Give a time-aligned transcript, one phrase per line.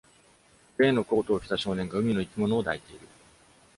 [0.77, 3.07] グレーのコートを着た少年が、海の生き物を抱いている。